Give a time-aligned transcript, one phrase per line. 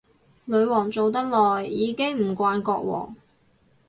[0.45, 3.15] 女皇做得耐，已經唔慣國王